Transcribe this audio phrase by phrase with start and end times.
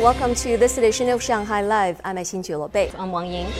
[0.00, 2.00] Welcome to this edition of Shanghai Live.
[2.02, 2.90] I'm Xin Bei.
[2.98, 3.52] I'm Wang Ying.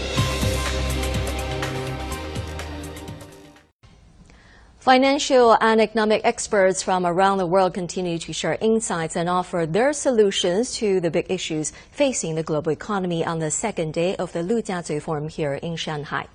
[4.79, 9.93] Financial and economic experts from around the world continue to share insights and offer their
[9.93, 14.39] solutions to the big issues facing the global economy on the second day of the
[14.39, 16.27] Lujiazui Forum here in Shanghai.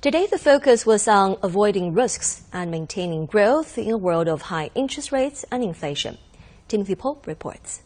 [0.00, 4.72] Today, the focus was on avoiding risks and maintaining growth in a world of high
[4.74, 6.18] interest rates and inflation.
[6.66, 7.82] Timothy Pope reports.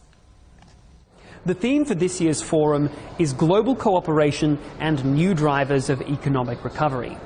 [1.45, 7.17] The theme for this year's forum is global cooperation and new drivers of economic recovery.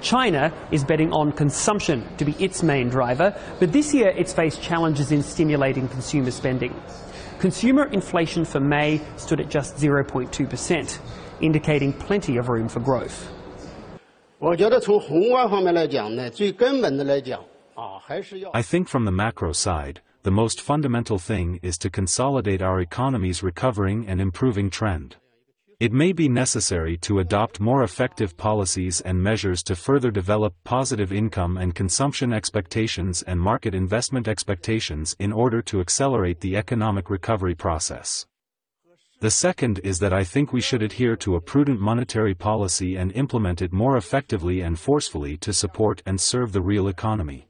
[0.00, 4.62] China is betting on consumption to be its main driver, but this year it's faced
[4.62, 6.74] challenges in stimulating consumer spending.
[7.38, 10.98] Consumer inflation for May stood at just 0.2%,
[11.40, 13.32] indicating plenty of room for growth.
[18.54, 23.44] I think from the macro side, the most fundamental thing is to consolidate our economy's
[23.44, 25.14] recovering and improving trend.
[25.78, 31.12] It may be necessary to adopt more effective policies and measures to further develop positive
[31.12, 37.54] income and consumption expectations and market investment expectations in order to accelerate the economic recovery
[37.54, 38.26] process.
[39.20, 43.12] The second is that I think we should adhere to a prudent monetary policy and
[43.12, 47.46] implement it more effectively and forcefully to support and serve the real economy.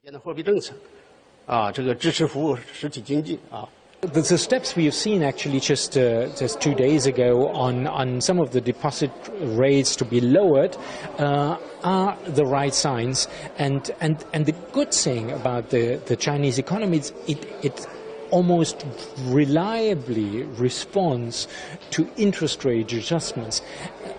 [1.45, 3.67] 啊，这个支持服务实体经济啊。
[4.01, 8.39] the, the, steps we have seen actually just uh, just two days ago on, on some
[8.39, 10.75] of the deposit rates to be lowered
[11.19, 13.27] uh, are the right signs.
[13.59, 17.87] And, and, and the good thing about the, the Chinese economy is it, it
[18.30, 18.84] almost
[19.24, 21.48] reliably responds
[21.90, 23.62] to interest rate adjustments.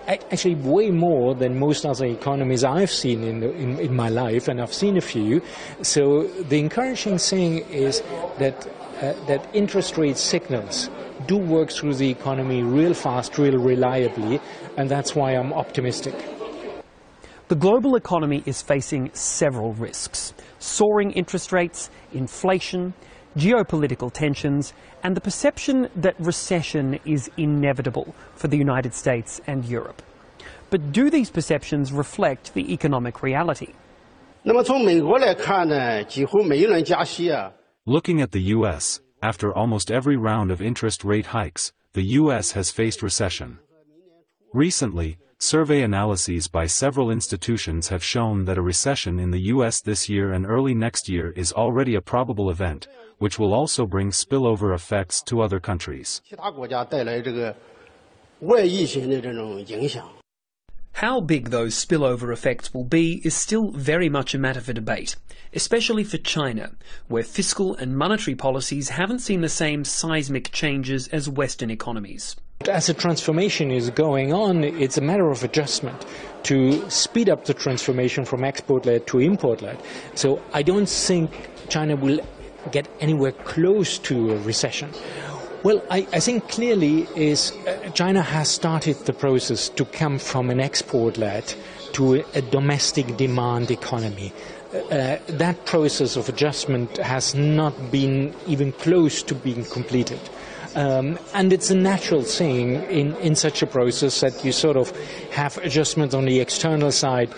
[0.06, 4.48] Actually, way more than most other economies I've seen in, the, in, in my life,
[4.48, 5.42] and I've seen a few.
[5.82, 8.02] So the encouraging thing is
[8.38, 8.66] that
[9.00, 10.90] uh, that interest rate signals
[11.26, 14.40] do work through the economy real fast, real reliably,
[14.76, 16.14] and that's why I'm optimistic.
[17.48, 22.92] The global economy is facing several risks soaring interest rates, inflation,
[23.38, 24.72] geopolitical tensions,
[25.02, 30.02] and the perception that recession is inevitable for the United States and Europe.
[30.70, 33.72] But do these perceptions reflect the economic reality?
[37.86, 42.52] Looking at the U.S., after almost every round of interest rate hikes, the U.S.
[42.52, 43.58] has faced recession.
[44.52, 49.80] Recently, survey analyses by several institutions have shown that a recession in the U.S.
[49.80, 52.88] this year and early next year is already a probable event,
[53.18, 56.20] which will also bring spillover effects to other countries.
[60.92, 65.14] How big those spillover effects will be is still very much a matter for debate,
[65.54, 66.72] especially for China,
[67.06, 72.34] where fiscal and monetary policies haven't seen the same seismic changes as Western economies.
[72.66, 76.04] As a transformation is going on, it's a matter of adjustment
[76.42, 79.80] to speed up the transformation from export led to import led.
[80.16, 81.30] So I don't think
[81.68, 82.18] China will
[82.72, 84.90] get anywhere close to a recession.
[85.62, 90.50] Well, I, I, think clearly is uh, China has started the process to come from
[90.50, 91.54] an export-led
[91.92, 94.32] to a, a domestic demand economy.
[94.74, 100.20] Uh, that process of adjustment has not been even close to being completed.
[100.74, 104.90] Um, and it's a natural thing in, in such a process that you sort of
[105.30, 107.30] have adjustment on the external side,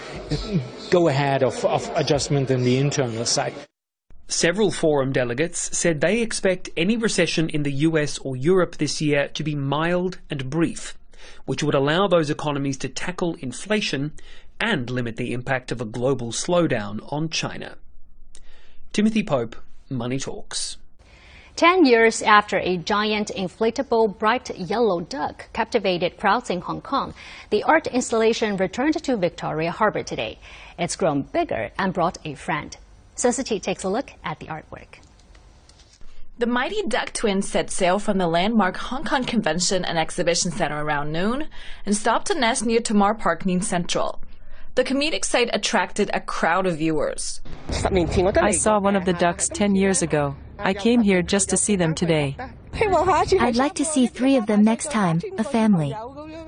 [0.91, 3.55] go ahead of, of adjustment in the internal side.
[4.27, 9.29] Several forum delegates said they expect any recession in the US or Europe this year
[9.35, 10.97] to be mild and brief,
[11.47, 14.13] which would allow those economies to tackle inflation
[14.61, 17.77] and limit the impact of a global slowdown on China.
[18.93, 19.57] Timothy Pope,
[19.89, 20.77] Money Talks.
[21.61, 27.13] Ten years after a giant inflatable bright yellow duck captivated crowds in Hong Kong,
[27.51, 30.39] the art installation returned to Victoria Harbour today.
[30.79, 32.75] It's grown bigger and brought a friend.
[33.15, 35.01] Sun takes a look at the artwork.
[36.39, 40.83] The Mighty Duck Twins set sail from the landmark Hong Kong Convention and Exhibition Center
[40.83, 41.47] around noon
[41.85, 44.23] and stopped to nest near Tamar Park Near Central.
[44.77, 47.43] The comedic sight attracted a crowd of viewers.
[47.69, 50.37] I saw one of the ducks 10 years ago.
[50.63, 52.37] I came here just to see them today.
[52.73, 55.91] I'd like to see three of them next time, a family.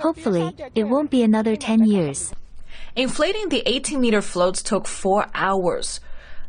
[0.00, 2.32] Hopefully, it won't be another 10 years.
[2.94, 6.00] Inflating the 18 meter floats took four hours.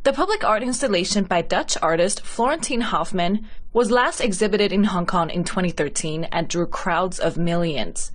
[0.03, 5.29] The public art installation by Dutch artist Florentijn Hofman was last exhibited in Hong Kong
[5.29, 8.11] in 2013 and drew crowds of millions.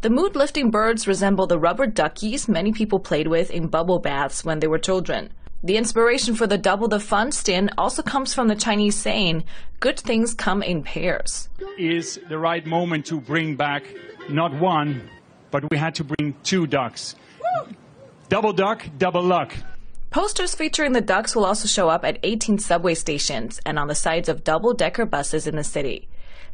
[0.00, 4.60] The mood-lifting birds resemble the rubber duckies many people played with in bubble baths when
[4.60, 5.32] they were children.
[5.63, 9.45] The inspiration for the double the fun stint also comes from the Chinese saying,
[9.79, 11.47] good things come in pairs.
[11.77, 13.83] Is the right moment to bring back
[14.29, 15.09] not one,
[15.51, 17.15] but we had to bring two ducks.
[18.27, 19.55] Double duck, double luck.
[20.09, 23.95] Posters featuring the ducks will also show up at 18 subway stations and on the
[23.95, 26.07] sides of double-decker buses in the city.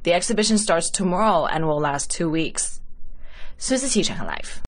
[0.03, 2.79] The exhibition starts tomorrow and will last two weeks.
[3.57, 4.61] 孙思琪，上海 Life。